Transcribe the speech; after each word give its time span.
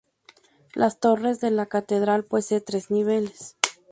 Las 0.73 0.99
torres 0.99 1.41
de 1.41 1.51
la 1.51 1.67
catedral 1.67 2.23
posee 2.23 2.59
tres 2.59 2.89
niveles. 2.89 3.55